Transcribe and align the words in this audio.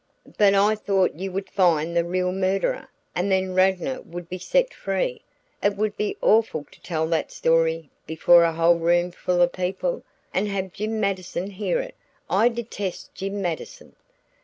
"But 0.35 0.55
I 0.55 0.73
thought 0.73 1.13
you 1.19 1.31
would 1.31 1.51
find 1.51 1.95
the 1.95 2.03
real 2.03 2.31
murderer, 2.31 2.87
and 3.13 3.31
then 3.31 3.53
Radnor 3.53 4.01
would 4.01 4.27
be 4.29 4.39
set 4.39 4.73
free. 4.73 5.21
It 5.61 5.75
would 5.77 5.95
be 5.95 6.17
awful 6.21 6.65
to 6.71 6.81
tell 6.81 7.05
that 7.09 7.31
story 7.31 7.91
before 8.07 8.43
a 8.43 8.51
whole 8.53 8.79
room 8.79 9.11
full 9.11 9.43
of 9.43 9.51
people 9.53 10.01
and 10.33 10.47
have 10.47 10.73
Jim 10.73 10.99
Mattison 10.99 11.51
hear 11.51 11.79
it. 11.81 11.93
I 12.31 12.49
detest 12.49 13.13
Jim 13.13 13.43
Mattison!" 13.43 13.95